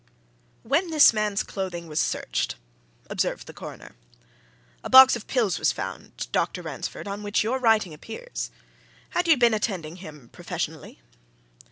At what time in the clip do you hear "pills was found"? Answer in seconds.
5.27-6.25